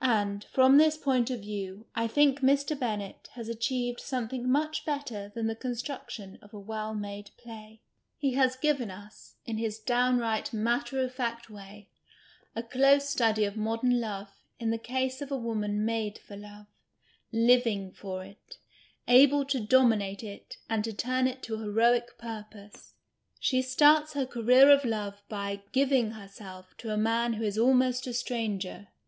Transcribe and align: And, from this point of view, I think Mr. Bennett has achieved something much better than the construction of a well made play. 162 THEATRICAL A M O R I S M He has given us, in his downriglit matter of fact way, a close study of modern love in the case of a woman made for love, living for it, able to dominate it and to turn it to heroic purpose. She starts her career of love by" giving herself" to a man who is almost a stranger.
And, 0.00 0.42
from 0.42 0.76
this 0.76 0.96
point 0.96 1.30
of 1.30 1.38
view, 1.42 1.86
I 1.94 2.08
think 2.08 2.40
Mr. 2.40 2.76
Bennett 2.76 3.28
has 3.34 3.48
achieved 3.48 4.00
something 4.00 4.50
much 4.50 4.84
better 4.84 5.30
than 5.32 5.46
the 5.46 5.54
construction 5.54 6.36
of 6.42 6.52
a 6.52 6.58
well 6.58 6.96
made 6.96 7.30
play. 7.36 7.80
162 8.20 8.26
THEATRICAL 8.26 8.90
A 8.90 8.90
M 8.90 8.90
O 8.90 8.94
R 8.94 9.02
I 9.04 9.06
S 9.06 9.36
M 9.46 9.54
He 9.54 9.54
has 9.54 9.54
given 9.54 9.54
us, 9.54 9.54
in 9.54 9.58
his 9.58 9.78
downriglit 9.78 10.52
matter 10.52 10.98
of 11.00 11.14
fact 11.14 11.48
way, 11.48 11.88
a 12.56 12.64
close 12.64 13.08
study 13.08 13.44
of 13.44 13.56
modern 13.56 14.00
love 14.00 14.30
in 14.58 14.70
the 14.72 14.78
case 14.78 15.22
of 15.22 15.30
a 15.30 15.36
woman 15.36 15.84
made 15.84 16.18
for 16.18 16.34
love, 16.36 16.66
living 17.30 17.92
for 17.92 18.24
it, 18.24 18.58
able 19.06 19.44
to 19.44 19.60
dominate 19.60 20.24
it 20.24 20.56
and 20.68 20.82
to 20.82 20.92
turn 20.92 21.28
it 21.28 21.40
to 21.44 21.58
heroic 21.58 22.18
purpose. 22.18 22.94
She 23.38 23.62
starts 23.62 24.14
her 24.14 24.26
career 24.26 24.70
of 24.72 24.84
love 24.84 25.22
by" 25.28 25.62
giving 25.70 26.10
herself" 26.10 26.74
to 26.78 26.92
a 26.92 26.96
man 26.96 27.34
who 27.34 27.44
is 27.44 27.56
almost 27.56 28.08
a 28.08 28.12
stranger. 28.12 28.88